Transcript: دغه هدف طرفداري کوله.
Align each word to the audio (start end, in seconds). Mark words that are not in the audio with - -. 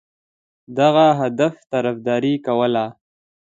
دغه 0.77 1.07
هدف 1.21 1.53
طرفداري 1.71 2.33
کوله. 2.47 2.85